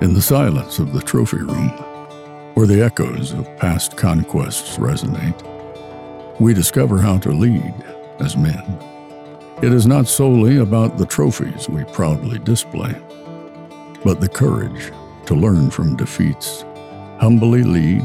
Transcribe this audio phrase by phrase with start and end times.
[0.00, 1.70] In the silence of the trophy room,
[2.54, 5.42] where the echoes of past conquests resonate,
[6.38, 7.74] we discover how to lead
[8.20, 8.62] as men.
[9.60, 12.94] It is not solely about the trophies we proudly display,
[14.04, 14.92] but the courage
[15.26, 16.64] to learn from defeats,
[17.18, 18.04] humbly lead,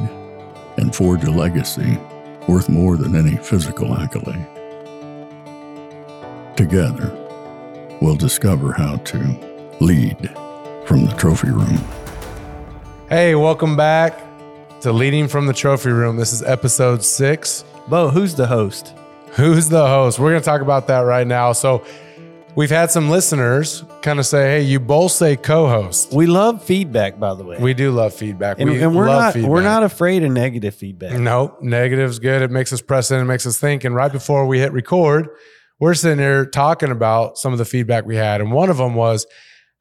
[0.78, 2.00] and forge a legacy
[2.48, 4.48] worth more than any physical accolade.
[6.58, 7.16] Together,
[8.02, 9.20] we'll discover how to
[9.80, 10.36] lead
[10.94, 11.80] from the trophy room.
[13.10, 14.16] Hey, welcome back
[14.82, 16.18] to Leading from the Trophy Room.
[16.18, 17.66] This is episode six.
[17.88, 18.94] Beau, who's the host?
[19.32, 20.20] Who's the host?
[20.20, 21.52] We're going to talk about that right now.
[21.54, 21.84] So,
[22.54, 27.20] we've had some listeners kind of say, "Hey, you both say co-host." We love feedback,
[27.20, 27.58] by the way.
[27.58, 28.60] We do love feedback.
[28.60, 29.50] and, we and we're love not feedback.
[29.50, 31.18] we're not afraid of negative feedback.
[31.20, 32.44] Nope, negative's good.
[32.44, 33.20] It makes us press in.
[33.20, 33.84] It makes us think.
[33.84, 35.28] And right before we hit record,
[35.80, 38.94] we're sitting here talking about some of the feedback we had, and one of them
[38.94, 39.26] was,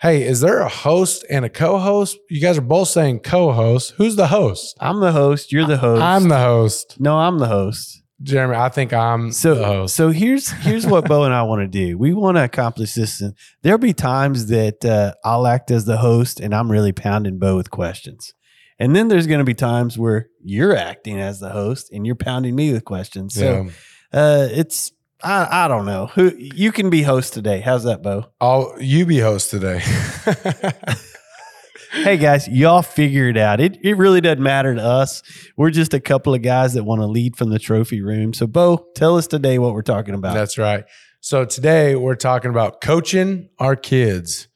[0.03, 2.19] "Hey, is there a host and a co-host?
[2.29, 3.95] You guys are both saying co-host.
[3.97, 4.77] Who's the host?
[4.81, 5.53] I'm the host.
[5.53, 6.03] You're the host.
[6.03, 8.03] I'm the host, no, I'm the host.
[8.21, 8.57] Jeremy.
[8.57, 9.95] I think I'm So the host.
[9.95, 11.97] so here's here's what Beau and I want to do.
[11.97, 13.21] We want to accomplish this.
[13.21, 17.39] And there'll be times that uh, I'll act as the host, and I'm really pounding
[17.39, 18.35] Beau with questions.
[18.79, 22.17] And then there's going to be times where you're acting as the host and you're
[22.17, 23.35] pounding me with questions.
[23.35, 23.69] So
[24.13, 24.21] yeah.
[24.21, 24.91] uh, it's
[25.23, 27.61] I, I don't know who you can be host today.
[27.61, 28.27] How's that, Beau?
[28.41, 29.79] I'll you be host today.
[31.93, 33.61] hey guys, y'all figure it out.
[33.61, 35.23] It it really doesn't matter to us.
[35.57, 38.33] We're just a couple of guys that want to lead from the trophy room.
[38.33, 40.35] So, Beau, tell us today what we're talking about.
[40.35, 40.85] That's right.
[41.21, 44.49] So today we're talking about coaching our kids.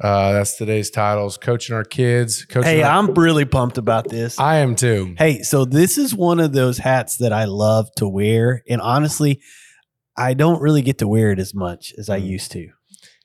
[0.00, 2.46] Uh, that's today's titles: coaching our kids.
[2.46, 4.40] Coaching hey, our- I'm really pumped about this.
[4.40, 5.14] I am too.
[5.18, 9.40] hey, so this is one of those hats that I love to wear, and honestly,
[10.16, 12.26] I don't really get to wear it as much as I Mm.
[12.26, 12.68] used to.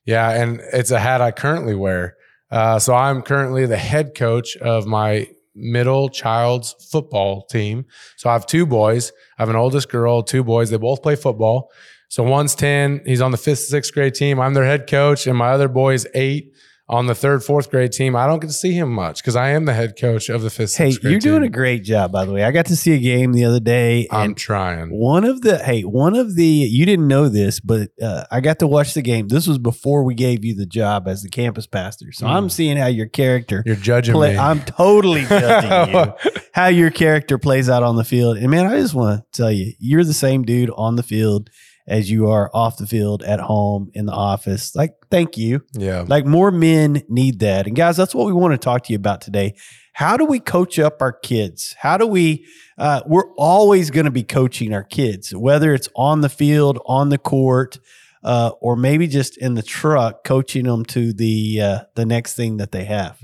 [0.05, 2.15] Yeah, and it's a hat I currently wear.
[2.51, 7.85] Uh, so I'm currently the head coach of my middle child's football team.
[8.17, 9.11] So I have two boys.
[9.37, 10.69] I have an oldest girl, two boys.
[10.69, 11.69] They both play football.
[12.07, 14.39] So one's 10, he's on the fifth, sixth grade team.
[14.39, 16.53] I'm their head coach, and my other boy is eight
[16.89, 18.15] on the third, fourth grade team.
[18.15, 20.49] I don't get to see him much because I am the head coach of the
[20.49, 22.43] fifth, Hey, you're doing a great job, by the way.
[22.43, 24.89] I got to see a game the other day, I'm trying.
[24.89, 28.57] One of the hey, one of the you didn't know this, but uh, I got
[28.59, 29.27] to watch the game.
[29.27, 32.11] This was before we gave you the job as the campus pastor.
[32.11, 32.29] So Mm.
[32.31, 34.31] I'm seeing how your character You're judging play.
[34.33, 34.39] me.
[34.39, 35.93] I'm totally judging
[36.25, 36.41] you.
[36.53, 38.37] How your character plays out on the field.
[38.37, 41.49] And man, I just want to tell you, you're the same dude on the field
[41.89, 44.75] as you are off the field, at home, in the office.
[44.75, 45.63] Like, thank you.
[45.73, 46.05] yeah.
[46.07, 47.67] Like more men need that.
[47.67, 49.55] And guys, that's what we want to talk to you about today.
[49.93, 51.75] How do we coach up our kids?
[51.79, 52.45] How do we
[52.77, 57.09] uh, we're always going to be coaching our kids, whether it's on the field, on
[57.09, 57.77] the court,
[58.23, 62.57] uh, or maybe just in the truck, coaching them to the uh, the next thing
[62.57, 63.19] that they have.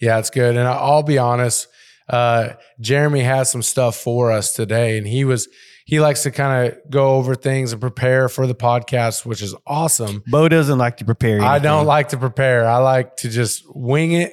[0.00, 0.56] Yeah, it's good.
[0.56, 1.66] And I'll be honest,
[2.08, 5.48] uh, Jeremy has some stuff for us today, and he was
[5.90, 9.56] he likes to kind of go over things and prepare for the podcast, which is
[9.66, 10.22] awesome.
[10.28, 11.42] Beau doesn't like to prepare.
[11.42, 12.64] I don't like to prepare.
[12.64, 14.30] I like to just wing it.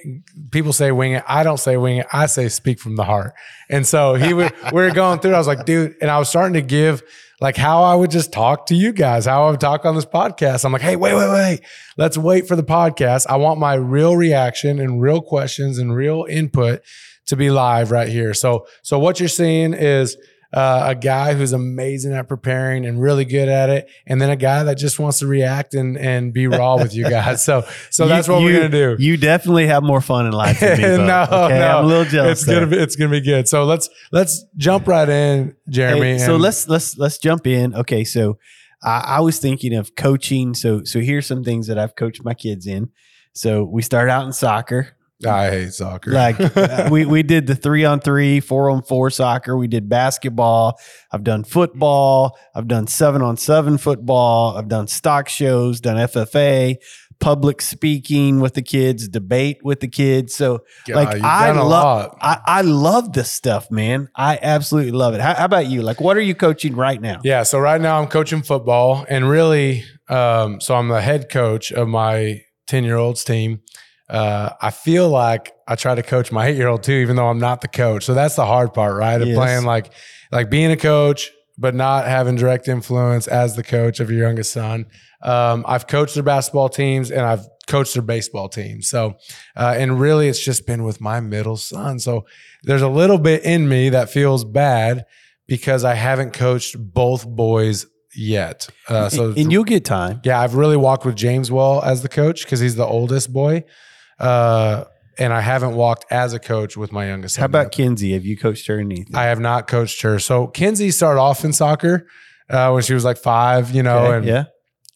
[0.51, 1.23] People say wing it.
[1.27, 2.05] I don't say wing it.
[2.13, 3.33] I say speak from the heart.
[3.71, 5.33] And so he would, we were going through.
[5.33, 7.01] I was like, dude, and I was starting to give
[7.41, 10.05] like how I would just talk to you guys, how I would talk on this
[10.05, 10.63] podcast.
[10.63, 11.61] I'm like, hey, wait, wait, wait.
[11.97, 13.25] Let's wait for the podcast.
[13.27, 16.83] I want my real reaction and real questions and real input
[17.25, 18.35] to be live right here.
[18.35, 20.17] So, so what you're seeing is
[20.53, 24.35] uh, a guy who's amazing at preparing and really good at it, and then a
[24.35, 27.43] guy that just wants to react and and be raw with you guys.
[27.43, 28.95] So, so You- that's what you- we're gonna do.
[29.03, 30.83] You definitely have more fun in life than me.
[31.07, 31.59] No, okay?
[31.59, 32.41] no, I'm a little jealous.
[32.41, 33.47] It's gonna be it's gonna be good.
[33.47, 36.13] So let's let's jump right in, Jeremy.
[36.13, 37.75] Hey, so and- let's let's let's jump in.
[37.75, 38.37] Okay, so
[38.83, 40.53] I, I was thinking of coaching.
[40.53, 42.89] So so here's some things that I've coached my kids in.
[43.33, 44.96] So we start out in soccer.
[45.25, 46.11] I hate soccer.
[46.11, 46.37] Like
[46.91, 49.57] we we did the three on three, four on four soccer.
[49.57, 50.79] We did basketball.
[51.11, 52.37] I've done football.
[52.53, 54.57] I've done seven on seven football.
[54.57, 55.81] I've done stock shows.
[55.81, 56.75] Done FFA.
[57.19, 60.35] Public speaking with the kids, debate with the kids.
[60.35, 64.09] So God, like, I love- I, I love this stuff, man.
[64.15, 65.21] I absolutely love it.
[65.21, 65.81] How, how about you?
[65.81, 67.21] Like, what are you coaching right now?
[67.23, 67.41] Yeah.
[67.41, 71.87] So right now I'm coaching football, and really, um, so I'm the head coach of
[71.87, 73.61] my ten year olds team.
[74.09, 77.27] Uh, I feel like I try to coach my eight year old too, even though
[77.27, 78.05] I'm not the coach.
[78.05, 79.21] So that's the hard part, right?
[79.21, 79.37] Of Yes.
[79.37, 79.91] playing like
[80.31, 84.53] like being a coach, but not having direct influence as the coach of your youngest
[84.53, 84.85] son.
[85.21, 88.87] Um, I've coached their basketball teams and I've coached their baseball teams.
[88.87, 89.15] So,
[89.57, 91.99] uh, and really, it's just been with my middle son.
[91.99, 92.25] So
[92.63, 95.05] there's a little bit in me that feels bad
[95.47, 98.69] because I haven't coached both boys yet.
[98.87, 100.21] Uh, so and, and you'll get time.
[100.23, 103.63] yeah, I've really walked with James well as the coach because he's the oldest boy.
[104.19, 104.85] Uh,
[105.19, 107.37] and I haven't walked as a coach with my youngest.
[107.37, 107.71] How about.
[107.71, 108.13] Kinsey?
[108.13, 109.15] Have you coached her anything?
[109.15, 110.19] I have not coached her.
[110.19, 112.07] So Kinsey started off in soccer
[112.49, 114.43] uh, when she was like five, you know, Okay, and yeah.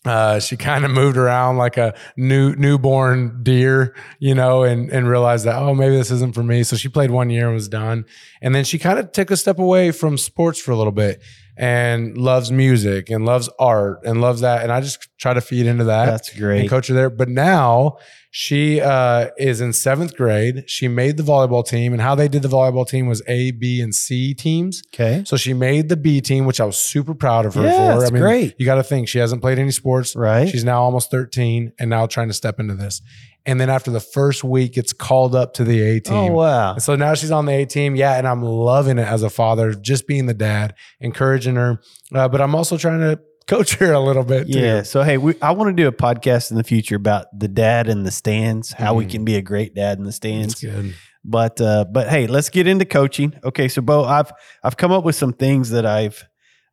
[0.06, 5.08] uh, she kind of moved around like a new newborn deer, you know, and and
[5.08, 6.62] realized that oh maybe this isn't for me.
[6.64, 8.06] So she played one year and was done,
[8.44, 11.22] and then she kind of took a step away from sports for a little bit
[11.58, 15.66] and loves music and loves art and loves that, and I just try to feed
[15.66, 16.62] into that That's great.
[16.62, 17.10] and coach her there.
[17.10, 17.98] But now
[18.34, 20.64] she uh, is in seventh grade.
[20.70, 23.82] She made the volleyball team, and how they did the volleyball team was A, B,
[23.82, 24.82] and C teams.
[24.94, 25.24] Okay.
[25.26, 28.02] So she made the B team, which I was super proud of her Yeah, for.
[28.04, 28.56] it's I mean, great.
[28.58, 30.16] You got to think she hasn't played any sports.
[30.16, 30.48] Right.
[30.48, 33.02] She's now almost 13 and now trying to step into this.
[33.46, 36.14] And then after the first week, it's called up to the A team.
[36.14, 36.74] oh wow.
[36.74, 37.96] And so now she's on the A team.
[37.96, 38.14] Yeah.
[38.18, 41.82] And I'm loving it as a father, just being the dad, encouraging her.
[42.14, 44.52] Uh, but I'm also trying to coach her a little bit.
[44.52, 44.60] Too.
[44.60, 44.84] Yeah.
[44.84, 47.88] So hey, we, I want to do a podcast in the future about the dad
[47.90, 49.10] in the stands, how we Mhm.
[49.12, 50.62] can be a great dad in the That's stands.
[50.62, 50.96] good.
[51.24, 53.34] But uh, but hey, let's get into coaching.
[53.44, 54.32] Okay, so Beau, I've
[54.64, 56.24] I've come up with some things that I've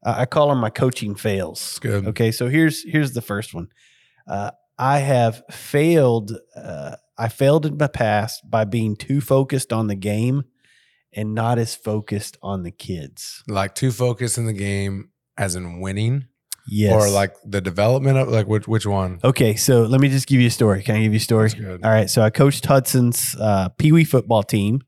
[0.05, 1.61] I I call them my coaching fails.
[1.61, 2.07] That's good.
[2.09, 3.69] Okay, so here's here's the first one.
[4.27, 6.33] Uh, I have failed.
[6.57, 10.45] Uh, I failed in my past by being too focused on the game
[11.13, 13.43] and not as focused on the kids.
[13.49, 16.27] Like too focused in the game as in winning
[16.71, 16.93] Yes.
[16.93, 19.21] or like the development of like which, which one?
[19.25, 20.83] Okay, so let me just give you a story.
[20.83, 21.51] Can I give you a story?
[21.67, 22.11] All right.
[22.11, 24.83] So I coached Hudson's uh, Pee Wee football team.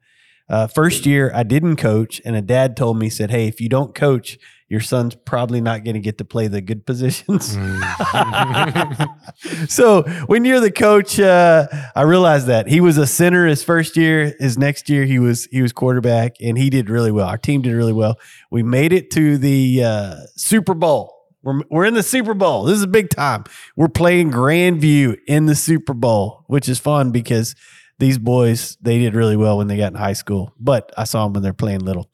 [0.50, 3.68] Uh, first year, I didn't coach, and a dad told me, said, "Hey, if you
[3.68, 4.36] don't coach,
[4.68, 9.08] your son's probably not going to get to play the good positions." Mm.
[9.70, 13.96] so when you're the coach, uh, I realized that he was a center his first
[13.96, 14.34] year.
[14.40, 17.28] His next year, he was he was quarterback, and he did really well.
[17.28, 18.18] Our team did really well.
[18.50, 21.19] We made it to the uh, Super Bowl.
[21.42, 22.64] We're, we're in the Super Bowl.
[22.64, 23.44] This is a big time.
[23.76, 27.54] We're playing Grandview in the Super Bowl, which is fun because
[27.98, 30.54] these boys they did really well when they got in high school.
[30.58, 32.10] But I saw them when they're playing little.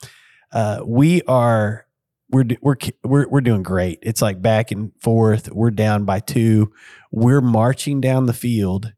[0.53, 1.87] Uh, we are
[2.31, 3.99] we're we're we're we're doing great.
[4.03, 5.51] It's like back and forth.
[5.51, 6.73] We're down by two.
[7.11, 8.93] We're marching down the field,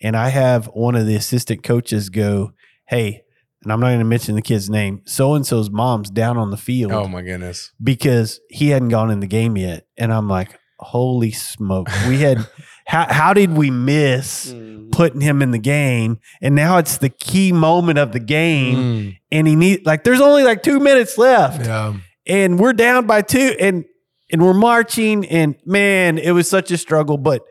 [0.00, 2.52] and I have one of the assistant coaches go,
[2.86, 3.21] "Hey."
[3.62, 5.02] And I'm not going to mention the kid's name.
[5.04, 7.72] So and so's mom's down on the field oh my goodness.
[7.82, 9.86] because he hadn't gone in the game yet.
[9.96, 11.88] And I'm like, holy smoke.
[12.08, 12.38] We had,
[12.86, 14.52] how, how did we miss
[14.90, 16.18] putting him in the game?
[16.40, 18.76] And now it's the key moment of the game.
[18.76, 21.94] Mm, And he need like, there's only like two minutes left yeah.
[22.26, 23.84] and we're down by two and,
[24.32, 25.24] and we're marching.
[25.26, 27.16] And man, it was such a struggle.
[27.16, 27.42] But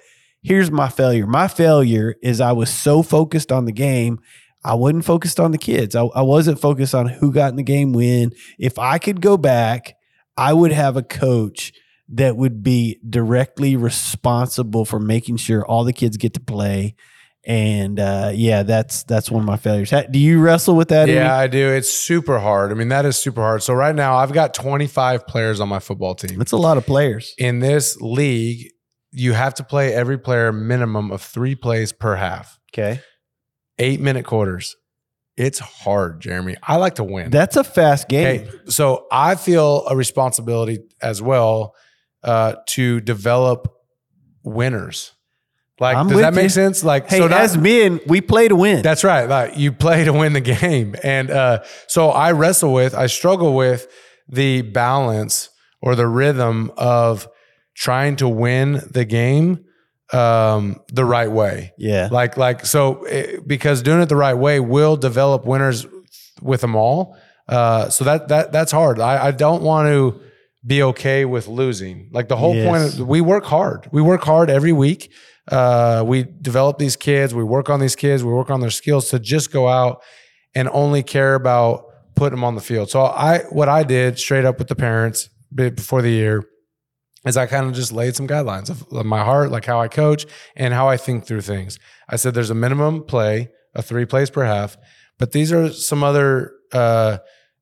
[0.44, 1.26] here's my failure.
[1.26, 4.20] My failure is I was so focused on the game.
[4.64, 5.96] I wasn't focused on the kids.
[5.96, 8.32] I, I wasn't focused on who got in the game when.
[8.60, 9.96] If I could go back,
[10.38, 11.74] I would have a coach
[12.10, 16.96] that would be directly responsible for making sure all the kids get to play.
[17.44, 19.92] And uh, yeah, that's that's one of my failures.
[20.12, 21.10] Do you wrestle with that?
[21.10, 21.36] Yeah?
[21.36, 21.70] I do.
[21.70, 22.72] It's super hard.
[22.72, 23.64] I mean, that is super hard.
[23.64, 26.38] So right now, I've got 25 players on my football team.
[26.38, 27.34] That's a lot of players.
[27.40, 28.72] In this league,
[29.12, 33.02] you have to play every player minimum of three plays per half, Okay.
[33.82, 34.76] Eight minute quarters.
[35.38, 36.56] It's hard, Jeremy.
[36.62, 37.32] I like to win.
[37.32, 38.42] That's a fast game.
[38.48, 41.74] Okay, so I feel a responsibility as well
[42.24, 43.74] uh, to develop
[44.44, 45.14] winners.
[45.80, 46.50] Like, I'm does that make you.
[46.50, 46.84] sense?
[46.84, 48.84] Like, Hey, so not- as men, we play to win.
[48.84, 49.28] That's right.
[49.28, 50.96] Like you play to win the game.
[51.02, 53.88] And uh, so I wrestle with, I struggle with
[54.30, 55.50] the balance
[55.82, 57.28] or the rhythm of
[57.76, 59.66] trying to win the game
[60.14, 61.74] um, the right way.
[61.78, 62.10] yeah.
[62.12, 65.86] Like, like, so eh, because doing it the right way will develop winners
[66.42, 67.16] with them all.
[67.48, 69.00] Uh, so that, that, that's hard.
[69.00, 70.20] I, I don't want to
[70.66, 72.10] be okay with losing.
[72.12, 72.96] Like the whole Yes.
[72.96, 73.88] point, we work hard.
[73.92, 75.12] We work hard every week.
[75.50, 77.34] Uh, we develop these kids.
[77.34, 78.24] We work on these kids.
[78.24, 80.04] We work on their skills to just go out
[80.54, 82.90] and only care about putting them on the field.
[82.90, 86.44] So I, what I did straight up with the parents before the year
[87.26, 90.26] is I kind of just laid some guidelines of my heart, like how I coach
[90.56, 91.78] and how I think through things.
[92.10, 94.76] I said there's a minimum play of three plays per half,
[95.20, 97.20] but these are some other uh,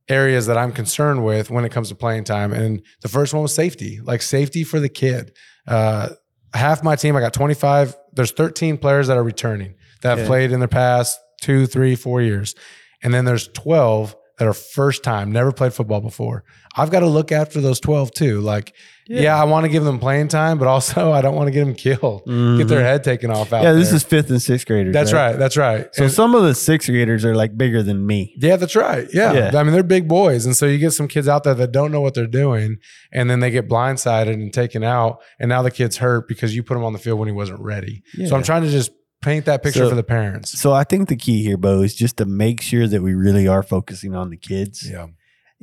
[0.08, 2.54] areas that I'm concerned with when it comes to playing time.
[2.54, 5.34] And the first one was safety, like safety for the kid.
[5.68, 6.10] Uh,
[6.54, 7.96] half my team, I got 25.
[8.14, 10.28] There's 13 players that are returning that have Okay.
[10.28, 12.56] played in the past two, three, four years,
[13.04, 16.44] and then there's 12 that are first time, never played football before.
[16.78, 18.40] I've got to look after those 12 too.
[18.40, 18.74] Like,
[19.10, 21.66] yeah, I want to give them playing time, but also I don't want to get
[21.66, 23.64] them killed, get their head taken off out Mm-hmm.
[23.66, 23.96] yeah, this there.
[23.98, 24.94] is fifth and sixth graders.
[24.94, 25.38] That's right.
[25.38, 25.88] That's right.
[25.94, 28.36] So And- some of the sixth graders are like bigger than me.
[28.38, 29.08] yeah, that's right.
[29.14, 29.34] Yeah.
[29.34, 29.52] Yeah.
[29.60, 30.46] I mean, they're big boys.
[30.46, 32.78] And so you get some kids out there that don't know what they're doing
[33.12, 35.20] and then they get blindsided and taken out.
[35.40, 37.60] And now the kid's hurt because you put him on the field when he wasn't
[37.62, 38.04] ready.
[38.28, 40.58] So I'm trying to just paint that picture So- for the parents.
[40.60, 43.48] So I think the key here, Beau, is just to make sure that we really
[43.48, 45.08] are focusing on the kids Yeah.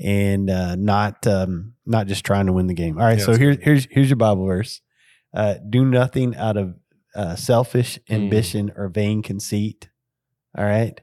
[0.02, 2.98] And uh, not um, not just trying to win the game.
[2.98, 4.80] All right, Yeah, so here's here's here's your Bible verse.
[5.34, 6.74] Uh, Do nothing out of
[7.14, 8.14] uh, selfish Mm.
[8.14, 9.88] ambition or vain conceit.
[10.56, 11.00] All right.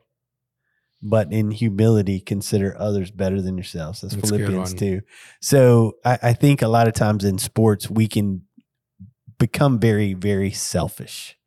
[1.02, 4.02] But in humility, consider others better than yourselves.
[4.02, 4.74] That's, That's Philippians.
[4.76, 5.02] 2.
[5.42, 8.44] So I, I think a lot of times in sports, we can
[9.38, 11.38] become very, very selfish.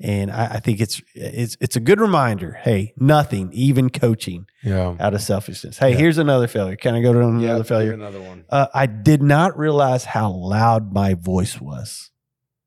[0.00, 2.52] And I, I think it's it's it's a good reminder.
[2.62, 4.96] Hey, nothing, even coaching, Yeah.
[4.98, 5.78] out of selfishness.
[5.78, 5.98] Hey, Yeah.
[5.98, 6.74] here's another failure.
[6.76, 7.92] Can I go to another failure?
[7.92, 8.44] Another one.
[8.50, 12.10] Uh, I did not realize how loud my voice was.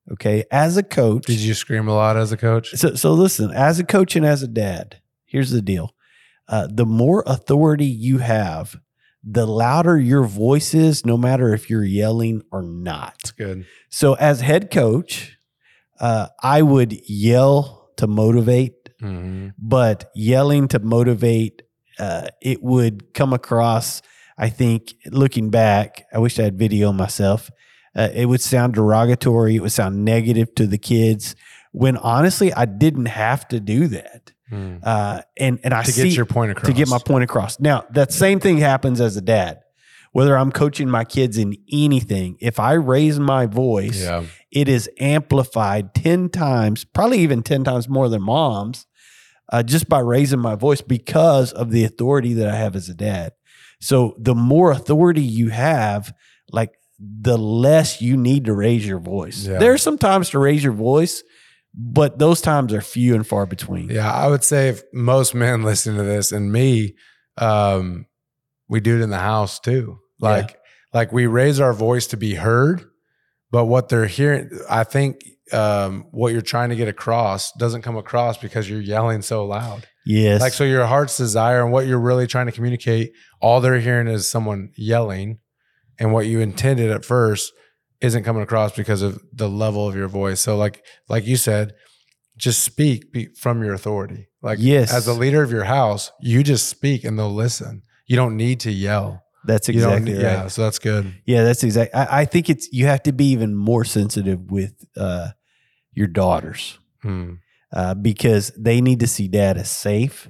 [0.10, 2.72] Okay, as a coach, Did you scream a lot as a coach?
[2.76, 5.94] so so listen, as a coach and as a dad, here's the deal:
[6.48, 8.78] uh, the more authority you have,
[9.22, 13.16] the louder your voice is, no matter if you're yelling or not.
[13.22, 13.66] That's good.
[13.90, 15.37] So, as head coach,
[16.00, 19.54] uh, I would yell to motivate, Mhm.
[19.58, 21.62] but yelling to motivate,
[22.00, 24.02] uh, it would come across.
[24.38, 27.50] I think looking back, I wish I had video myself.
[27.96, 29.56] Uh, it would sound derogatory.
[29.56, 31.36] It would sound negative to the kids.
[31.72, 34.32] When honestly, I didn't have to do that.
[34.52, 34.80] Mm.
[34.84, 36.68] Uh, and and I To see get your point across.
[36.68, 37.60] to get my point across.
[37.60, 39.60] Now, that same thing happens as a dad.
[40.14, 44.24] Whether I'm coaching my kids in anything, if I raise my voice, Yeah.
[44.52, 48.86] it is amplified 10 times, probably even 10 times more than mom's,
[49.52, 52.94] uh, just by raising my voice because of the authority that I have as a
[52.94, 53.34] dad.
[53.80, 56.14] So the more authority you have,
[56.52, 59.46] like the less you need to raise your voice.
[59.46, 59.60] Yeah.
[59.60, 61.22] There's some times to raise your voice,
[61.76, 63.90] but those times are few and far between.
[63.90, 66.96] Yeah, I would say if most men listening to this and me,
[67.38, 68.08] um,
[68.70, 70.00] we do it in the house too.
[70.20, 70.30] Yeah.
[70.30, 70.58] Like,
[70.94, 72.86] like we raise our voice to be heard,
[73.52, 75.22] but what they're hearing, I think,
[75.54, 79.88] um, what you're trying to get across doesn't come across because you're yelling so loud.
[80.06, 80.42] Yes.
[80.42, 84.08] Like, so your heart's desire and what you're really trying to communicate, all they're hearing
[84.08, 85.40] is someone yelling,
[86.00, 87.54] and what you intended at first
[88.02, 90.40] isn't coming across because of the level of your voice.
[90.40, 91.74] So, like, like you said,
[92.38, 94.28] just speak be, from your authority.
[94.42, 94.94] Like, Yes.
[94.94, 97.82] as the leader of your house, you just speak and they'll listen.
[98.08, 99.24] You don't need to yell.
[99.46, 100.32] That's exactly need, right.
[100.32, 100.48] yeah.
[100.48, 101.14] So that's good.
[101.26, 101.96] Yeah, that's exact.
[101.96, 105.30] I, I think it's you have to be even more sensitive with uh,
[105.94, 107.34] your daughters Hmm.
[107.72, 110.30] uh, because they need to see dad as safe.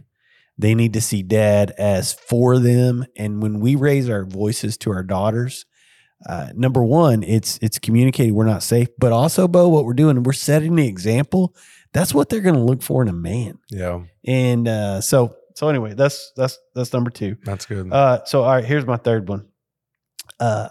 [0.59, 3.05] They need to see dad as for them.
[3.15, 5.65] And when we raise our voices to our daughters,
[6.27, 10.21] uh, number one, it's it's communicating we're not safe, but also, Beau, what we're doing,
[10.23, 11.55] we're setting the example.
[11.93, 13.59] That's what they're going to look for in a man.
[13.69, 17.35] Yeah, And uh, so, so anyway, that's that's that's number two.
[17.43, 17.91] that's good.
[17.91, 19.47] Uh, so all right, here's my third one.
[20.39, 20.69] Uh,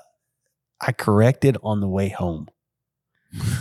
[0.80, 2.46] I corrected on the way home.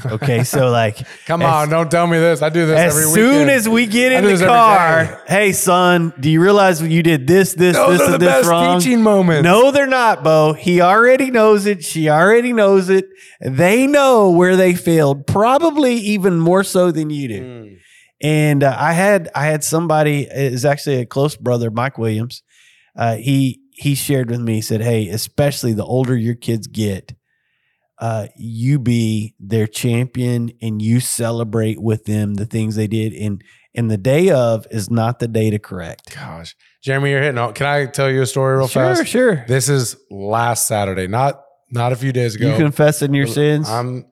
[0.05, 2.43] Okay, so like Come as- on, don't tell me this.
[2.43, 3.49] I do this as soon weekend.
[3.49, 7.75] as we get in the car, hey son, do you realize you did this, this,
[7.75, 8.79] Those this, and this best wrong?
[8.79, 9.43] teaching moments.
[9.43, 10.53] No, they're not, Beau.
[10.53, 11.83] He already knows it.
[11.83, 13.05] She already knows it.
[13.41, 17.41] They know where they failed, probably even more so than you do.
[17.41, 17.77] Mm.
[18.21, 22.43] And uh, I had I had somebody is actually a close brother, Mike Williams.
[22.95, 24.55] Uh, he he shared with me.
[24.55, 27.13] He said, "Hey, especially the older your kids get,
[27.99, 33.13] uh, you be their champion and you celebrate with them the things they did.
[33.13, 33.43] And
[33.73, 36.15] and the day of is not the day to correct.
[36.15, 37.37] Gosh, Jeremy, you're hitting.
[37.37, 39.07] on- Can I tell you a story real sure, fast?
[39.09, 39.45] Sure, sure.
[39.47, 41.41] This is last Saturday, not
[41.71, 42.51] not a few days ago.
[42.51, 43.69] You confessing your sins.
[43.69, 44.05] I'm.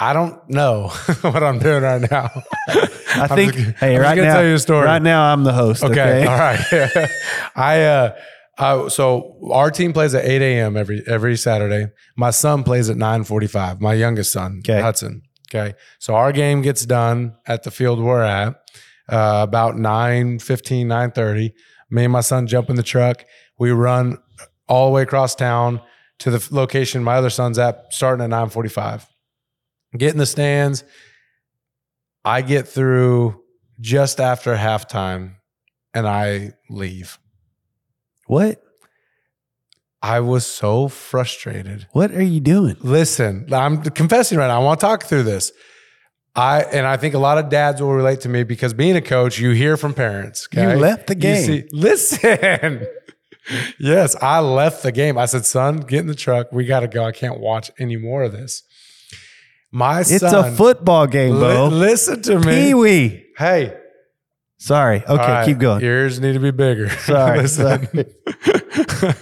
[0.00, 0.88] I don't know
[1.22, 2.30] what I'm doing right now.
[2.68, 3.54] I think.
[3.54, 4.86] just- hey, I'm right now, tell you a story.
[4.86, 5.82] right now I'm the host.
[5.82, 6.26] Okay, Okay.
[6.26, 7.10] all right.
[7.56, 8.16] I uh,
[8.58, 10.76] uh, so our team plays at 8 a.m.
[10.76, 11.90] every every Saturday.
[12.16, 13.80] My son plays at 9:45.
[13.80, 14.80] My youngest son, Okay.
[14.80, 15.22] Hudson.
[15.50, 18.48] Okay, so our game gets done at the field we're at
[19.08, 21.52] uh, about 9:15, 9:30.
[21.90, 23.24] Me and my son jump in the truck.
[23.58, 24.18] We run
[24.68, 25.80] all the way across town
[26.18, 29.06] to the location my other son's at, starting at 9:45.
[29.96, 30.84] Get in the stands.
[32.24, 33.40] I get through
[33.80, 35.36] just after halftime
[35.94, 37.18] and I leave.
[38.26, 38.62] What?
[40.02, 41.86] I was so frustrated.
[41.92, 42.76] What are you doing?
[42.80, 44.60] Listen, I'm confessing right now.
[44.60, 45.52] I want to talk through this.
[46.36, 49.00] I and I think a lot of dads will relate to me because being a
[49.00, 50.46] coach, you hear from parents.
[50.52, 50.74] Okay?
[50.74, 51.44] You left the game.
[51.44, 52.86] see- listen.
[53.80, 55.18] yes, I left the game.
[55.18, 56.52] I said, son, get in the truck.
[56.52, 57.04] We got to go.
[57.04, 58.62] I can't watch any more of this.
[59.70, 61.68] My It's son, a football game, li- Beau.
[61.68, 62.44] listen to me.
[62.68, 63.24] Pee wee.
[63.36, 63.74] Hey,
[64.60, 65.04] Sorry.
[65.06, 65.84] Okay, right, keep going.
[65.84, 66.88] Ears need to be bigger.
[67.06, 67.86] Sorry, Listen.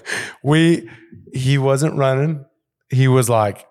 [0.42, 0.88] we
[1.32, 2.44] he wasn't running.
[2.90, 3.66] He was like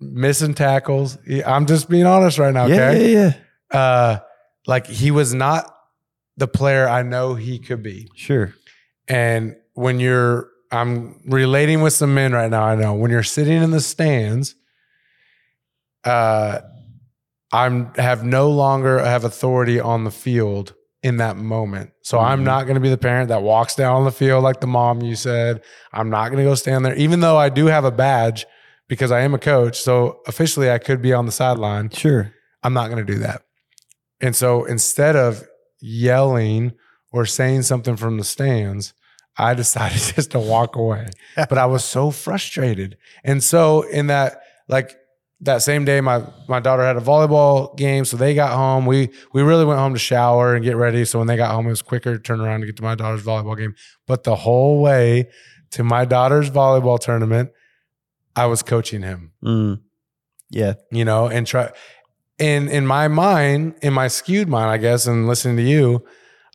[0.00, 1.18] missing tackles.
[1.26, 2.66] He- I'm just being honest right now.
[2.66, 3.12] Yeah, Okay.
[3.14, 3.32] yeah,
[3.72, 3.78] yeah.
[3.80, 4.18] Uh,
[4.66, 5.74] like he was not
[6.36, 8.08] the player I know he could be.
[8.14, 8.54] Sure.
[9.08, 12.62] And when you're, I'm relating with some men right now.
[12.62, 14.54] I know when you're sitting in the stands,
[16.04, 16.60] uh,
[17.52, 21.90] I'm have no longer have authority on the field in that moment.
[22.02, 22.44] So I'm Mhm.
[22.44, 25.16] not going to be the parent that walks down the field like the mom you
[25.16, 25.60] said.
[25.92, 28.46] I'm not going to go stand there, even though I do have a badge
[28.88, 29.80] because I am a coach.
[29.80, 31.90] So officially, I could be on the sideline.
[31.90, 32.32] Sure.
[32.62, 33.42] I'm not going to do that.
[34.20, 35.44] And so instead of
[35.80, 36.72] yelling
[37.12, 38.94] or saying something from the stands,
[39.36, 41.08] I decided just to walk away.
[41.36, 42.96] but I was so frustrated.
[43.24, 44.96] And so in that like
[45.42, 48.86] that same day my my daughter had a volleyball game so they got home.
[48.86, 51.04] We we really went home to shower and get ready.
[51.04, 52.94] So when they got home it was quicker to turn around to get to my
[52.94, 53.74] daughter's volleyball game.
[54.06, 55.28] But the whole way
[55.72, 57.50] to my daughter's volleyball tournament
[58.34, 59.80] I was coaching him Mm.
[60.50, 60.74] Yeah.
[60.90, 61.70] you know, and try
[62.38, 66.04] in in my mind, in my skewed mind, I guess, and listening to you,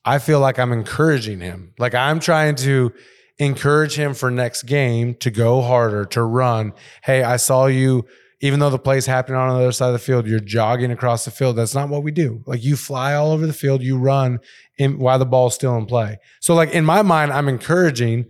[0.05, 1.73] I feel like I'm encouraging him.
[1.77, 2.93] Like I'm trying to
[3.37, 6.73] encourage him for next game to go harder, to run.
[7.03, 8.05] Hey, I saw you,
[8.39, 11.25] even though the play's happening on the other side of the field, you're jogging across
[11.25, 11.55] the field.
[11.55, 12.43] That's not what we do.
[12.45, 14.39] Like you fly all over the field, you run
[14.77, 16.19] in, while the ball's still in play.
[16.39, 18.25] So, like in my mind, I'm encouraging,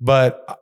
[0.00, 0.60] but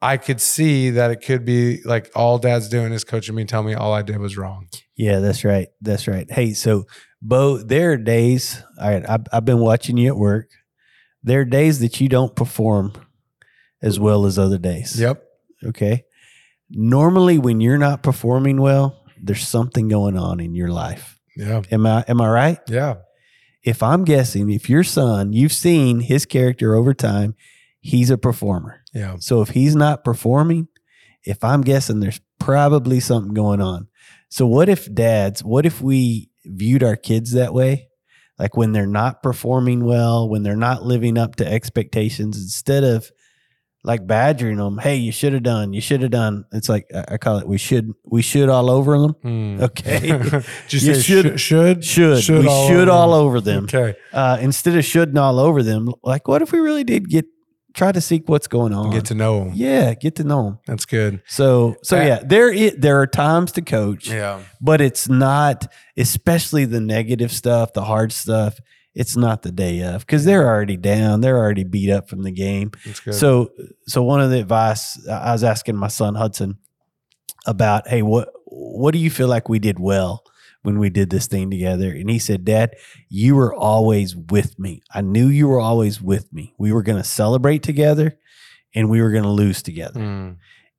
[0.00, 3.66] I could see that it could be like all dad's doing is coaching me, telling
[3.66, 4.68] me all I did was wrong.
[4.94, 5.68] Yeah, that's right.
[5.80, 6.30] That's right.
[6.30, 6.86] Hey, so
[7.20, 8.62] Beau, there are days.
[8.80, 10.50] All right, I've, I've been watching you at work.
[11.22, 12.92] There are days that you don't perform
[13.82, 14.98] as well as other days.
[14.98, 15.22] Yep.
[15.64, 16.04] Okay.
[16.70, 21.20] Normally, when you're not performing well, there's something going on in your life.
[21.36, 21.62] Yeah.
[21.70, 22.58] Am I am I right?
[22.68, 22.96] Yeah.
[23.62, 27.34] If I'm guessing, if your son, you've seen his character over time,
[27.80, 28.82] he's a performer.
[28.94, 29.16] Yeah.
[29.18, 30.68] So if he's not performing,
[31.24, 33.88] if I'm guessing there's probably something going on.
[34.28, 37.88] So what if dads, what if we viewed our kids that way?
[38.38, 43.10] Like when they're not performing well, when they're not living up to expectations, instead of
[43.86, 46.44] like badgering them, hey, you should have done, you should have done.
[46.52, 49.12] It's like I I call it we should we should all over them.
[49.22, 49.62] Hmm.
[49.62, 50.08] Okay.
[50.68, 51.40] You, You should- should?
[51.40, 51.84] Should.
[51.84, 53.94] Should, we should all over them Okay.
[54.12, 55.92] uh, instead of shouldn't all over them.
[56.02, 57.24] Like what if we really did get
[57.74, 58.90] try to seek what's going on?
[58.90, 59.52] Get to know them.
[59.54, 60.58] yeah, get to know them.
[60.66, 61.22] That's good.
[61.26, 64.40] So so Uh, yeah, there i there are times to coach, Yeah.
[64.60, 68.58] but it's not especially the negative stuff, the hard stuff.
[68.96, 72.32] It's not the day of because they're already down, they're already beat up from the
[72.32, 72.70] game.
[73.12, 73.50] So
[73.86, 76.58] so one of the advice I was asking my son Hudson
[77.46, 80.24] about, hey, what what do you feel like we did well
[80.62, 81.90] when we did this thing together?
[81.90, 82.70] And he said, Dad,
[83.08, 84.82] you were always with me.
[84.92, 86.54] I knew you were always with me.
[86.58, 88.18] We were going to celebrate together,
[88.74, 90.30] and we were going to lose together Hmm.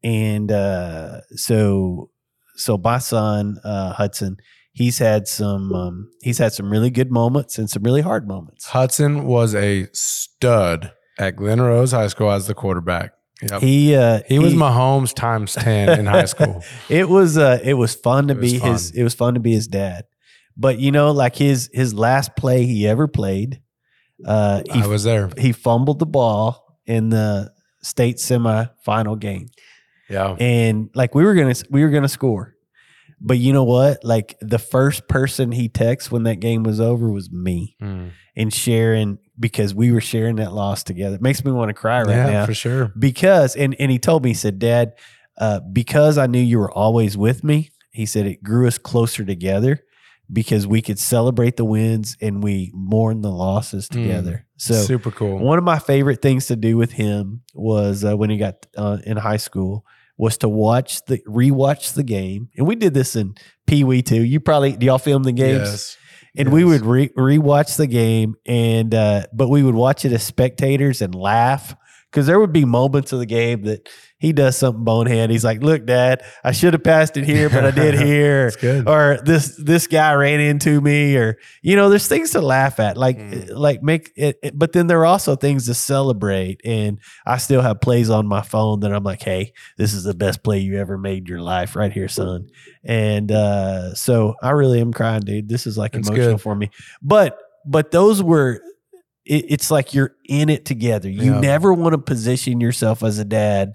[0.04, 2.10] and uh, so
[2.56, 4.38] so my son uh, Hudson,
[4.78, 8.66] he's had some um, he's had some really good moments and some really hard moments.
[8.68, 13.12] Hudson was a stud at Glen Rose High School as the quarterback.
[13.50, 13.62] Yep.
[13.62, 16.64] He, He uh, was Mahomes times 10 in high school.
[16.90, 18.92] It was uh, it was fun to It be his.
[18.92, 19.00] fun.
[19.00, 20.06] It was fun to be his dad.
[20.56, 23.62] But you know, like his his last play he ever played,
[24.26, 25.30] uh, he I was there.
[25.38, 27.52] he fumbled the ball in the
[27.84, 29.48] state semifinal game.
[30.10, 30.36] Yeah.
[30.40, 32.56] and like we were gonna we were gonna score
[33.20, 37.10] but you know what like the first person he texted when that game was over
[37.10, 38.08] was me Hmm.
[38.36, 42.02] and sharing because we were sharing that loss together it makes me want to cry
[42.04, 42.92] right yeah, now for sure.
[42.98, 44.94] because and and he told me he said dad
[45.40, 49.24] uh, because i knew you were always with me he said it grew us closer
[49.26, 49.80] together
[50.32, 53.94] because we could celebrate the wins and we mourn the losses Mm.
[53.94, 55.38] together so Super cool.
[55.40, 58.98] one of my favorite things to do with him was uh, when he got uh,
[59.06, 59.86] in high school
[60.18, 63.36] was to watch the rewatch the game, and we did this in
[63.68, 64.24] Pee Wee too.
[64.24, 65.98] You probably do y'all film the games, Yes.
[66.36, 70.24] and we would re- rewatch the game, and uh, but we would watch it as
[70.24, 71.76] spectators and laugh
[72.12, 73.90] because there would be moments of the game that
[74.20, 75.30] he does something bonehead.
[75.30, 78.56] He's like, "Look, Dad, I should have passed it here, but I did here." That's
[78.56, 78.88] good.
[78.88, 82.98] or this this guy ran into me or you know there's things to laugh at
[82.98, 83.50] like Mm.
[83.56, 87.62] like make it, it- but then there are also things to celebrate and i still
[87.62, 90.78] have plays on my phone that i'm like hey this is the best play you
[90.78, 92.48] ever made in your life right here son
[92.84, 96.42] and uh so i really am crying dude this is like That's emotional good.
[96.42, 96.70] for me
[97.02, 98.62] but but those were
[99.28, 101.40] it, it's like you're in it together you Yeah.
[101.40, 103.74] never want to position yourself as a dad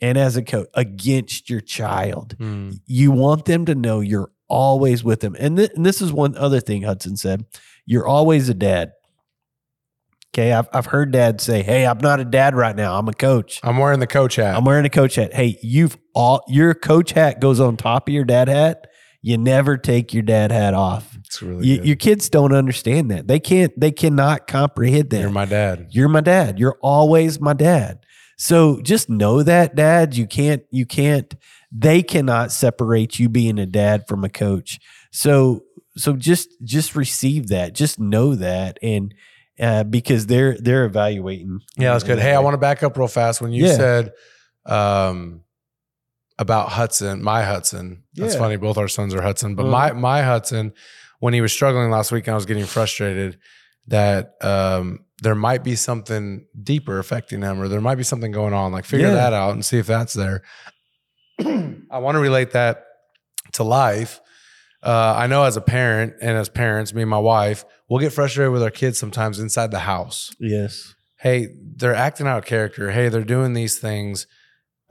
[0.00, 2.70] and as a coach against your child Hmm.
[2.86, 5.34] you want them to know you're always with them.
[5.38, 7.44] And, th- and this is one other thing Hudson said
[7.86, 8.92] you're always a dad.
[10.34, 10.52] Okay.
[10.52, 12.98] I've, I've heard dads say, Hey, I'm not a dad right now.
[12.98, 13.60] I'm a coach.
[13.62, 14.56] I'm wearing the coach hat.
[14.56, 15.32] I'm wearing a coach hat.
[15.32, 18.88] Hey, you've all your coach hat goes on top of your dad hat.
[19.26, 21.16] You never take your dad hat off.
[21.24, 21.86] It's really You, good.
[21.86, 23.26] your kids don't understand that.
[23.26, 23.72] They can't.
[23.80, 25.20] They cannot comprehend that.
[25.22, 25.86] You're my dad.
[25.92, 26.58] You're my dad.
[26.58, 28.00] You're always my dad.
[28.36, 30.14] So just know that, dad.
[30.14, 30.62] You can't.
[30.70, 31.34] You can't.
[31.72, 34.78] They cannot separate you being a dad from a coach.
[35.10, 35.62] So
[35.96, 37.72] so just just receive that.
[37.72, 39.14] Just know that, and
[39.58, 41.60] uh, because they're they're evaluating.
[41.78, 42.18] Yeah, that's good.
[42.18, 43.40] Hey, I want to back up real fast.
[43.40, 43.76] When you Yeah.
[43.76, 44.12] said
[44.66, 45.40] um,
[46.38, 48.40] about Hudson, my Hudson, that's Yeah.
[48.40, 48.56] funny.
[48.56, 49.70] Both our sons are Hudson, but Mhm.
[49.70, 50.72] my my Hudson,
[51.20, 53.38] when he was struggling last week and I was getting frustrated
[53.86, 58.52] that um, there might be something deeper affecting him, or there might be something going
[58.54, 58.72] on.
[58.72, 59.14] Like figure Yeah.
[59.14, 60.42] that out and see if that's there.
[61.90, 62.84] I want to relate that
[63.52, 64.20] to life.
[64.82, 68.12] Uh, I know as a parent and as parents, me and my wife, we'll get
[68.12, 70.94] frustrated with our kids sometimes inside the house Yes.
[71.18, 72.90] hey, they're acting out character.
[72.90, 74.26] Hey, they're doing these things,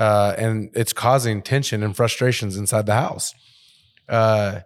[0.03, 3.33] uh, and it's causing tension and frustrations inside the house.
[4.09, 4.59] Uh,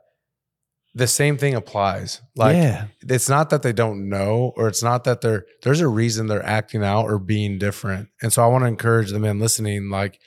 [0.95, 2.21] the same thing applies.
[2.36, 2.86] Like yeah.
[3.02, 6.43] it's not that they don't know, or it's not that they're there's a reason they're
[6.43, 8.10] acting out or being different.
[8.19, 9.91] And so I want to encourage the men listening.
[9.91, 10.19] Like,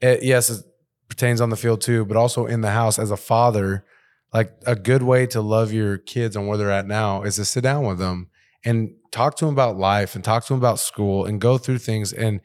[0.00, 0.64] it, yes, it
[1.08, 3.84] pertains on the field too, but also in the house as a father.
[4.32, 7.44] Like a good way to love your kids and where they're at now is to
[7.44, 8.28] sit down with them
[8.64, 11.78] and talk to them about life and talk to them about school and go through
[11.78, 12.40] things and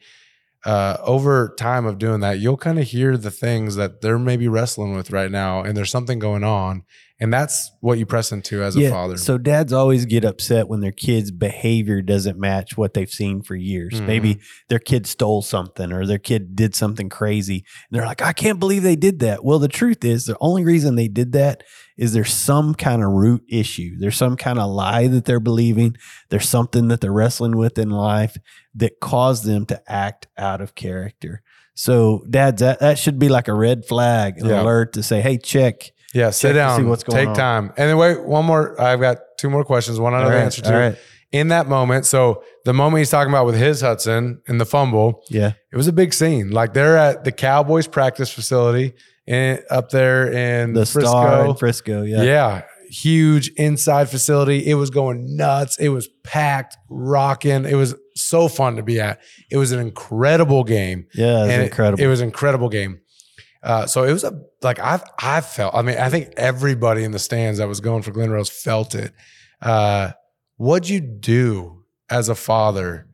[0.64, 4.48] uh, over time of doing that you'll kind of hear the things that they're maybe
[4.48, 6.82] wrestling with right now and there's something going on
[7.20, 10.80] and that's what you press into as a father So dads always get upset when
[10.80, 13.94] their kids' behavior doesn't match what they've seen for years.
[14.00, 14.06] Mhm.
[14.06, 17.64] Maybe their kid stole something or their kid did something crazy.
[17.90, 19.44] And they're like, I can't believe they did that.
[19.44, 21.64] Well, the truth is, the only reason they did that
[21.96, 23.96] is there's some kind of root issue.
[23.98, 25.96] There's some kind of lie that they're believing.
[26.28, 28.36] There's something that they're wrestling with in life
[28.76, 31.42] that caused them to act out of character.
[31.74, 34.62] So, dads, that, that should be like a red flag, an Yeah.
[34.62, 35.90] alert to say, hey, check.
[36.14, 37.34] Yeah sit down see what's going take on.
[37.34, 40.34] time and then wait one more i've got two more questions one i know the
[40.34, 40.98] right, answer to right.
[41.32, 45.22] in that moment so the moment he's talking about with his hudson and the fumble
[45.28, 45.52] Yeah.
[45.72, 48.94] it was a big scene like they're at the cowboys practice facility
[49.26, 52.02] in, up there in The frisco star in Frisco.
[52.02, 52.22] Yeah.
[52.22, 52.62] Yeah.
[52.90, 54.66] Huge inside facility.
[54.66, 55.78] It was going nuts.
[55.78, 57.66] It was packed, rocking.
[57.66, 59.20] It was so fun to be at.
[59.50, 61.06] It was an incredible game.
[61.14, 62.02] Yeah, it's And it- incredible.
[62.02, 63.00] It, was an incredible game.
[63.62, 65.74] Uh, so it was a like I've I felt.
[65.74, 68.94] I mean, I think everybody in the stands that was going for Glen Rose felt
[68.94, 69.12] it.
[69.60, 70.12] Uh,
[70.56, 73.06] what'd you do as a father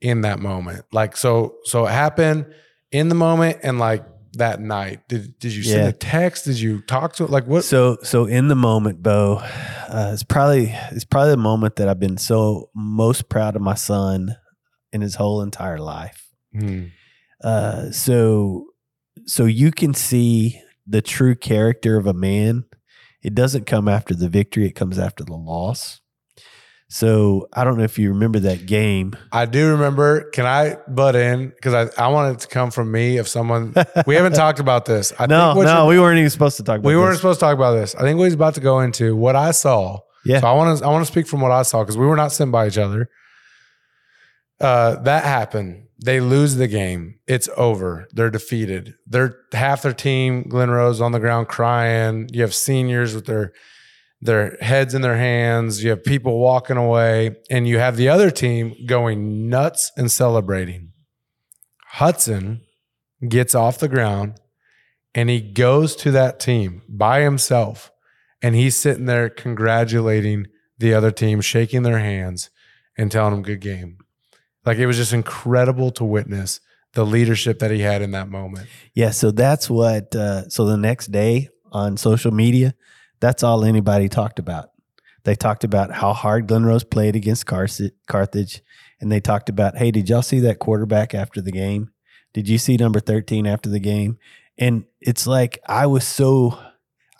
[0.00, 0.84] in that moment?
[0.92, 2.46] Like so so it happened
[2.92, 5.08] in the moment and like that night.
[5.08, 5.88] Did did you send Yeah.
[5.88, 6.44] a text?
[6.44, 7.30] Did you talk to it?
[7.30, 7.64] like what?
[7.64, 11.98] so so in the moment, Beau, uh, it's probably it's probably the moment that I've
[11.98, 14.36] been so most proud of my son
[14.92, 16.28] in his whole entire life.
[16.56, 16.84] Hmm.
[17.42, 18.66] Uh, so
[19.26, 22.64] so you can see the true character of a man.
[23.22, 26.00] It doesn't come after the victory; it comes after the loss.
[26.90, 29.14] So I don't know if you remember that game.
[29.30, 30.30] I do remember.
[30.30, 33.74] Can I butt in because I, I want it to come from me if someone
[34.06, 35.12] we haven't talked about this.
[35.18, 36.88] I no, no, we weren't even supposed to talk about.
[36.88, 37.18] we weren't this.
[37.18, 37.94] supposed to talk about this.
[37.94, 39.98] I think what he's about to go into what I saw.
[40.24, 40.40] Yeah.
[40.40, 42.16] So I want to I want to speak from what I saw because we were
[42.16, 43.10] not sitting by each other.
[44.58, 45.87] Uh, that happened.
[46.04, 47.18] They lose the game.
[47.26, 48.06] It's over.
[48.12, 48.94] They're defeated.
[49.06, 50.44] They're half their team.
[50.44, 52.28] Glen Rose on the ground crying.
[52.32, 53.52] You have seniors with their
[54.20, 55.82] their heads in their hands.
[55.82, 60.92] You have people walking away, and you have the other team going nuts and celebrating.
[61.92, 62.62] Hudson
[63.26, 64.38] gets off the ground
[65.14, 67.90] and he goes to that team by himself
[68.42, 70.46] and he's sitting there congratulating
[70.78, 72.50] the other team, shaking their hands
[72.96, 73.98] and telling them good game.
[74.64, 76.60] Like it was just incredible to witness
[76.92, 78.66] the leadership that he had in that moment.
[78.94, 80.14] Yeah, so that's what.
[80.14, 82.74] Uh, so the next day on social media,
[83.20, 84.70] that's all anybody talked about.
[85.24, 88.62] They talked about how hard Glen Rose played against Carth- Carthage,
[89.00, 91.90] and they talked about, hey, did y'all see that quarterback after the game?
[92.32, 94.18] Did you see number thirteen after the game?
[94.56, 96.58] And it's like I was so,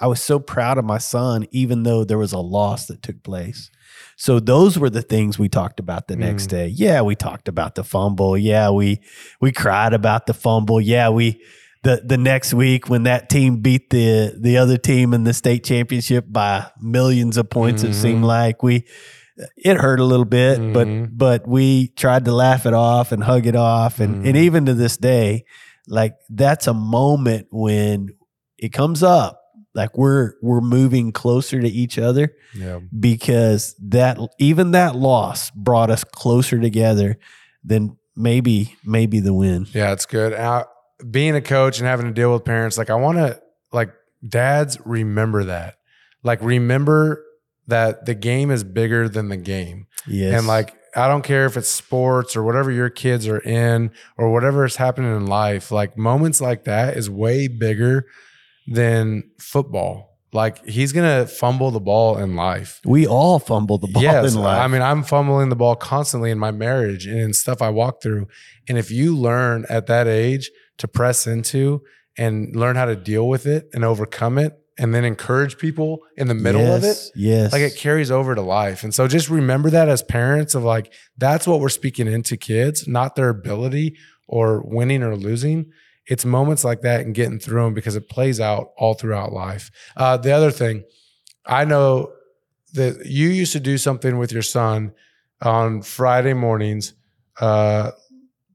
[0.00, 3.22] I was so proud of my son, even though there was a loss that took
[3.22, 3.70] place.
[4.16, 6.50] So those were the things we talked about the next Mm.
[6.50, 6.66] day.
[6.68, 8.36] Yeah, we talked about the fumble.
[8.36, 9.00] Yeah, we
[9.40, 10.80] we cried about the fumble.
[10.80, 11.40] Yeah, we
[11.84, 15.62] the the next week when that team beat the the other team in the state
[15.64, 18.28] championship by millions of points, it seemed Mhm.
[18.28, 18.84] like we
[19.56, 20.72] it hurt a little bit, Mhm.
[20.72, 24.40] but but we tried to laugh it off and hug it off, and and Mhm.
[24.40, 25.44] even to this day,
[25.86, 28.08] like that's a moment when
[28.58, 29.37] it comes up,
[29.78, 32.80] like we're we're moving closer to each other Yeah.
[32.98, 37.18] because that even that loss brought us closer together
[37.64, 39.66] than maybe maybe the win.
[39.72, 40.32] Yeah, it's good.
[40.34, 40.64] Uh,
[41.10, 43.40] being a coach and having to deal with parents, like I want to
[43.72, 43.90] like
[44.28, 45.76] dads remember that.
[46.22, 47.24] Like remember
[47.68, 49.86] that the game is bigger than the game.
[50.06, 50.36] Yes.
[50.38, 54.32] And like I don't care if it's sports or whatever your kids are in or
[54.32, 58.06] whatever is happening in life, like moments like that is way bigger
[58.70, 60.18] than football.
[60.32, 62.80] Like he's gonna fumble the ball in life.
[62.84, 64.60] we all fumble the ball yes, in life.
[64.60, 68.02] I mean I'm fumbling the ball constantly in my marriage and in stuff I walk
[68.02, 68.26] through.
[68.68, 71.82] And if you learn at that age to press into
[72.18, 76.28] and learn how to deal with it and overcome it, and then encourage people in
[76.28, 77.52] the middle of it, Yes, Yes.
[77.52, 78.84] like it carries over to life.
[78.84, 82.86] And so just remember that as parents of like that's what we're speaking into kids,
[82.86, 83.96] not their ability
[84.28, 85.72] or winning or losing.
[86.08, 89.70] It's moments like that and getting through them because it plays out all throughout life.
[89.96, 90.84] Uh, the other thing,
[91.46, 92.12] I know
[92.72, 94.92] that you used to do something with your son
[95.42, 96.94] on Friday mornings
[97.40, 97.90] uh,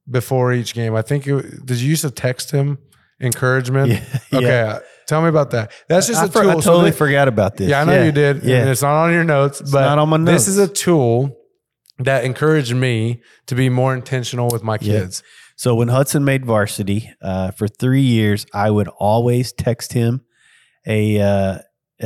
[0.10, 0.96] before each game.
[0.96, 2.78] I think it, did you used to text him
[3.22, 3.90] encouragement?
[3.92, 4.38] Yeah, yeah.
[4.40, 5.72] Okay, uh, tell me about that.
[5.88, 6.50] That's just I a tool.
[6.50, 7.70] I So totally that- forgot about this.
[7.70, 8.44] yeah, I know you did.
[8.44, 8.62] Yeah.
[8.62, 10.46] And it's not on your notes, but not on my notes.
[10.46, 11.36] this is a tool
[12.00, 15.00] that encouraged me to be more intentional with my Yeah.
[15.02, 15.24] kids.
[15.64, 20.20] So when Hudson made varsity uh, for three years, I would always text him
[20.86, 21.60] a uh,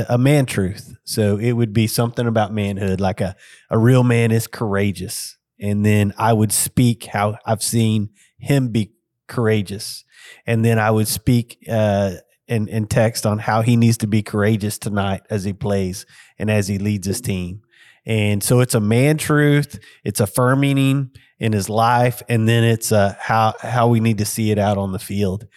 [0.08, 0.96] a man truth.
[1.06, 3.36] So it would be something about manhood, like a
[3.72, 8.94] a real man is courageous, and then I would speak how I've seen him be
[9.28, 10.06] courageous,
[10.46, 12.12] and then I would speak uh,
[12.48, 16.06] and and text on how he needs to be courageous tonight as he plays
[16.38, 17.62] and as he leads his team.
[18.06, 19.80] And so it's a man truth.
[20.04, 20.78] It's affirming
[21.40, 24.78] in his life, and then it's uh, how how we need to see it out
[24.78, 25.48] on the field.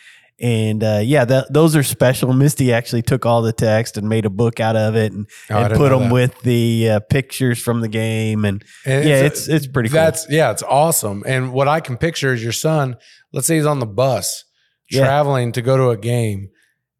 [0.43, 2.33] And uh, yeah, that, those are special.
[2.45, 5.59] Misty actually took all the text and made a book out of it, and, Oh,
[5.64, 6.12] and put them that.
[6.12, 8.47] with the uh, pictures from the game.
[8.47, 9.97] And And yeah, a- it's it's pretty cool.
[9.97, 11.23] That's yeah, it's awesome.
[11.27, 12.97] And what I can picture is your son.
[13.35, 14.45] Let's say he's on the bus
[14.90, 15.05] Yeah.
[15.05, 16.49] traveling to go to a game,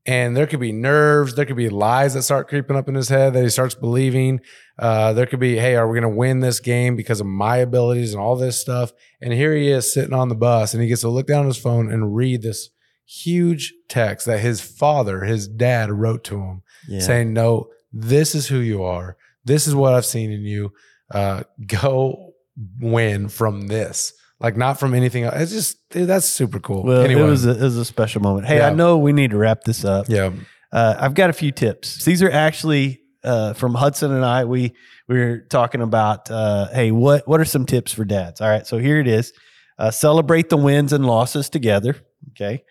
[0.07, 3.11] and there could be nerves, there could be lies that start creeping up in his
[3.11, 4.41] head that he starts believing.
[4.79, 7.59] Uh, there could be, hey, are we going to win this game because of my
[7.59, 8.93] abilities and all this stuff?
[9.21, 11.49] And here he is sitting on the bus, and he gets to look down at
[11.49, 12.71] his phone and read this
[13.07, 17.01] huge text that his father, his dad, wrote to him yeah.
[17.01, 19.17] saying, No, this is who you are.
[19.45, 20.73] This is what I've seen in you.
[21.11, 22.35] Uh, go
[22.79, 25.35] win from this, like not from anything else.
[25.39, 26.83] It's just dude, that's super cool.
[26.83, 28.47] well, anyway, it was a, it was a special moment.
[28.47, 30.07] Hey, I know we need to wrap this up.
[30.09, 30.31] yeah,
[30.73, 32.05] Uh, I've got a few tips.
[32.05, 34.45] These are actually uh, from Hudson and I.
[34.45, 34.73] We
[35.09, 38.41] we were talking about uh, hey, what what are some tips for dads?
[38.41, 39.33] All right, so here it is.
[39.79, 41.97] Uh, celebrate the wins and losses together.
[42.33, 42.65] Okay.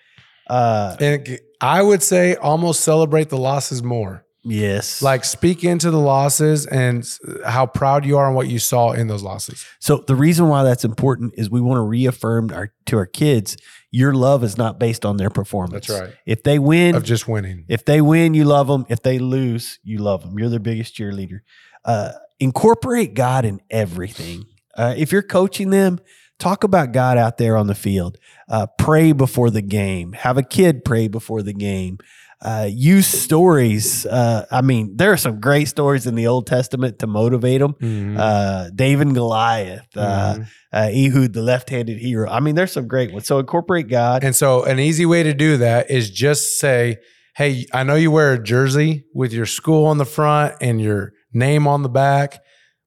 [0.47, 4.25] Uh, and I would say almost celebrate the losses more.
[4.43, 5.01] Yes.
[5.01, 7.07] Like speak into the losses and
[7.45, 9.65] how proud you are and what you saw in those losses.
[9.79, 13.57] so the reason why that's important is we want to reaffirm our to our kids
[13.91, 15.87] your love is not based on their performance.
[15.87, 16.13] That's right.
[16.25, 17.65] If they win, Of just winning.
[17.67, 18.85] If they win, you love them.
[18.89, 20.37] If they lose, you love them.
[20.37, 21.39] You're their biggest cheerleader.
[21.83, 24.45] Uh, incorporate God in everything.
[24.75, 25.99] Uh, if you're coaching them,
[26.37, 28.17] talk about God out there on the field.
[28.47, 30.13] Uh, pray before the game.
[30.13, 31.97] Have a kid pray before the game.
[32.41, 34.05] Uh, use stories.
[34.05, 37.73] Uh, I mean, there are some great stories in the Old Testament to motivate them.
[37.81, 38.17] Mhm.
[38.17, 40.47] Uh, David and Goliath, uh, Mhm.
[40.71, 42.29] uh, Ehud, the left-handed hero.
[42.29, 43.27] I mean, there's some great ones.
[43.27, 44.23] So incorporate God.
[44.23, 46.97] And so, an easy way to do that is just say,
[47.35, 51.13] Hey, I know you wear a jersey with your school on the front and your
[51.33, 52.41] name on the back,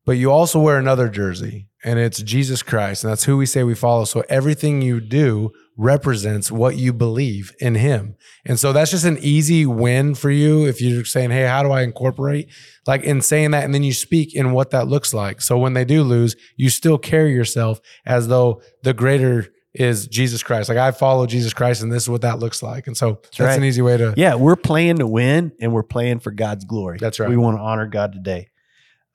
[0.04, 3.04] but you also wear another jersey, and it's Jesus Christ.
[3.04, 4.04] And that's who we say we follow.
[4.04, 8.16] So, everything you do represents what you believe in Him.
[8.44, 11.70] And so, that's just an easy win for you if you're saying, Hey, how do
[11.70, 12.48] I incorporate?
[12.86, 15.40] Like in saying that, and then you speak in what that looks like.
[15.40, 20.42] So, when they do lose, you still carry yourself as though the greater is Jesus
[20.42, 20.68] Christ.
[20.68, 22.86] Like I follow Jesus Christ, and this is what that looks like.
[22.86, 23.56] And so that's, right.
[23.56, 24.14] an easy way to.
[24.16, 26.98] Yeah, we're playing to win and we're playing for God's glory.
[27.00, 27.28] That's right.
[27.28, 28.50] We want to honor God today.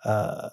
[0.03, 0.49] Uh,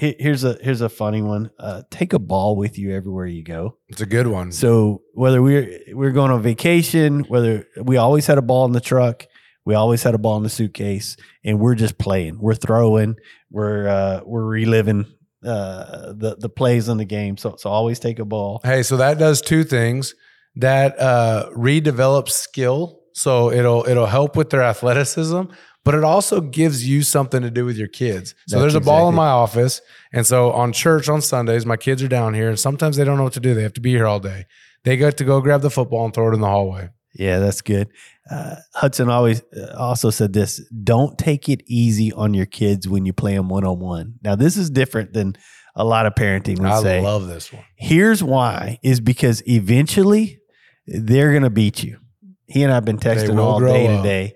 [0.00, 1.50] here's a here's a funny one.
[1.58, 3.76] Uh, take a ball with you everywhere you go.
[3.88, 4.50] It's a good one.
[4.52, 8.80] So whether we're we're going on vacation, whether we always had a ball in the
[8.80, 9.26] truck,
[9.64, 12.38] we always had a ball in the suitcase, and we're just playing.
[12.40, 13.16] We're throwing.
[13.50, 15.06] We're uh, we're reliving
[15.44, 17.36] uh, the the plays in the game.
[17.36, 18.60] So so always take a ball.
[18.64, 20.14] Hey, so that does two things.
[20.56, 25.42] That uh, redevelops skill, so it'll it'll help with their athleticism,
[25.84, 28.34] but it also gives you something to do with your kids.
[28.46, 29.80] So That's there's a ball in my office,
[30.12, 33.16] and so on church on Sundays, my kids are down here, and sometimes they don't
[33.16, 33.54] know what to do.
[33.54, 34.46] They have to be here all day.
[34.84, 36.90] They get to go grab the football and throw it in the hallway.
[37.14, 37.88] Yeah, that's good.
[38.30, 43.04] Uh, Hudson always uh, also said this: don't take it easy on your kids when
[43.04, 44.14] you play them one on one.
[44.22, 45.36] Now, this is different than
[45.74, 47.00] a lot of parenting would I say.
[47.00, 47.64] love this one.
[47.76, 50.40] Here's why: is because eventually
[50.86, 51.98] they're going to beat you.
[52.46, 54.02] He and I've been texting all day up.
[54.02, 54.34] today.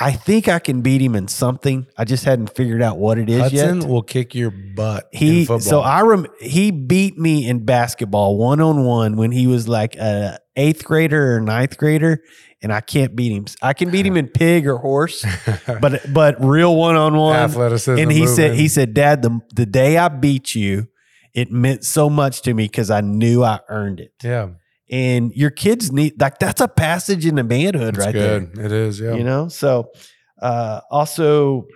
[0.00, 1.86] I think I can beat him in something.
[1.96, 3.88] I just hadn't figured out what it is Hudson yet.
[3.88, 5.08] will kick your butt.
[5.12, 5.60] He in football.
[5.60, 9.96] so I rem, he beat me in basketball one on one when he was like
[9.96, 12.22] a eighth grader or ninth grader,
[12.62, 13.44] and I can't beat him.
[13.60, 15.24] I can beat him in pig or horse,
[15.66, 17.36] but but real one on one.
[17.36, 17.98] athleticism.
[18.00, 20.88] And he said he said, Dad, the the day I beat you,
[21.34, 24.12] it meant so much to me because I knew I earned it.
[24.22, 24.48] yeah,
[24.90, 28.42] And your kids need like that's a passage into manhood it's right there.
[28.42, 28.98] It is.
[29.00, 29.14] Yeah.
[29.14, 29.90] you know so
[30.42, 31.66] uh also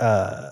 [0.00, 0.50] uh,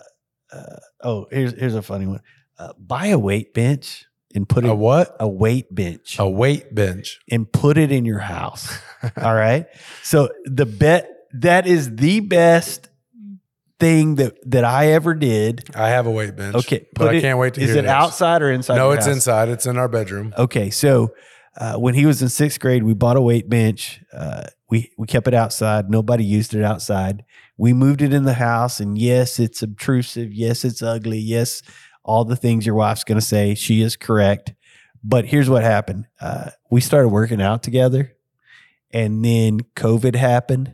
[0.53, 2.21] uh oh here's here's a funny one
[2.59, 4.05] uh, buy a weight bench
[4.35, 5.17] and put it a what?
[5.21, 7.21] a weight bench A weight bench.
[7.31, 8.77] and put it in your house
[9.17, 9.67] all right
[10.03, 12.89] so the bet that is the best
[13.79, 16.55] thing that that i ever did I have a weight bench.
[16.57, 17.91] okay but put I can't wait to is hear it this.
[17.91, 19.15] outside or inside No, it's house?
[19.15, 19.49] inside.
[19.49, 20.35] It's in our bedroom.
[20.37, 21.15] Okay, so
[21.61, 24.03] uh, when he was in sixth grade, we bought a weight bench.
[24.15, 25.91] Uh, we we kept it outside.
[25.91, 27.23] Nobody used it outside.
[27.59, 30.33] We moved it in the house, and yes, it's obtrusive.
[30.33, 31.19] Yes, it's ugly.
[31.19, 31.61] Yes,
[32.03, 33.55] all the things your wife's going to say.
[33.55, 34.55] She is correct.
[35.05, 38.17] But here's what happened: uh, we started working out together,
[38.91, 40.73] and then COVID happened,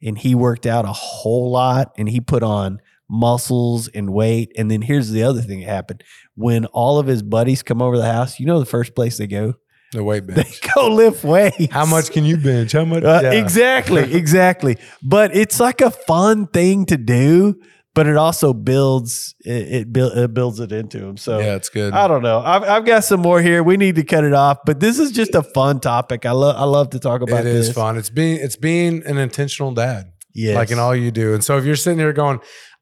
[0.00, 4.52] and he worked out a whole lot, and he put on muscles and weight.
[4.56, 6.04] And then here's the other thing that happened:
[6.36, 9.26] when all of his buddies come over the house, you know the first place they
[9.26, 9.54] go
[9.92, 10.60] The weight they bench.
[10.74, 11.72] go lift weights.
[11.72, 12.72] How much can you bench?
[12.72, 13.02] How much?
[13.04, 13.32] Uh, Yeah.
[13.32, 14.76] Exactly, exactly.
[15.02, 17.58] But it's like a fun thing to do,
[17.94, 21.16] but it also builds it, it, build, it builds it into him.
[21.16, 21.94] So Yeah, it's good.
[21.94, 22.40] I don't know.
[22.40, 23.62] I've, I've got some more here.
[23.62, 26.26] We need to cut it off, but this is just a fun topic.
[26.26, 27.74] I love I love to talk about It is this.
[27.74, 27.96] fun.
[27.96, 30.12] It's being it's being an intentional dad.
[30.34, 30.54] Yes.
[30.54, 31.34] like in all you do.
[31.34, 32.38] And so if you're sitting here going,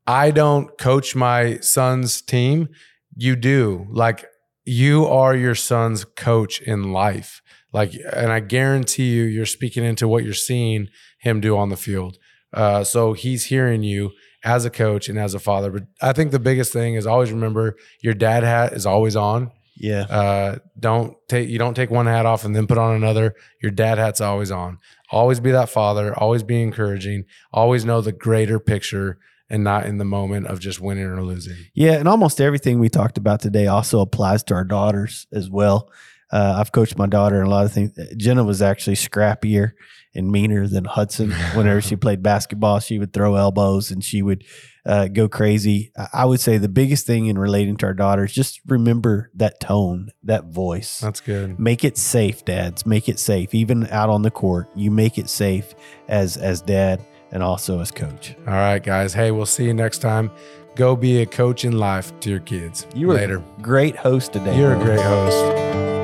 [0.06, 2.68] I don't coach my son's team,
[3.16, 3.86] you do.
[3.90, 4.26] Like
[4.66, 7.40] you are your son's coach in life.
[7.72, 11.76] Like, and I guarantee you, you're speaking into what you're seeing him do on the
[11.76, 12.18] field.
[12.52, 14.12] Uh, so he's hearing you
[14.44, 15.70] as a coach and as a father.
[15.70, 19.50] But I think the biggest thing is always remember your dad hat is always on.
[19.78, 20.02] Yeah.
[20.02, 23.34] Uh, don't take you don't take one hat off and then put on another.
[23.62, 24.78] Your dad hat's always on.
[25.10, 26.18] Always be that father.
[26.18, 27.24] Always be encouraging.
[27.52, 31.56] Always know the greater picture and not in the moment of just winning or losing.
[31.74, 35.90] Yeah, and almost everything we talked about today also applies to our daughters as well.
[36.32, 37.96] Uh, I've coached my daughter in a lot of things.
[38.16, 39.72] Jenna was actually scrappier
[40.14, 41.30] and meaner than Hudson.
[41.54, 44.44] Whenever she played basketball, she would throw elbows and she would
[44.84, 45.92] uh, go crazy.
[45.96, 49.60] I- I would say the biggest thing in relating to our daughters, just remember that
[49.60, 50.98] tone, that voice.
[50.98, 51.60] That's good.
[51.60, 52.84] Make it safe, dads.
[52.84, 53.54] Make it safe.
[53.54, 55.74] Even out on the court, you make it safe
[56.08, 57.00] as as dad
[57.32, 58.34] and also as coach.
[58.46, 59.12] All right, guys.
[59.14, 60.30] Hey, we'll see you next time.
[60.74, 62.86] Go be a coach in life to your kids.
[62.94, 63.42] You were later.
[63.62, 64.58] great host today.
[64.58, 65.95] You're a great host.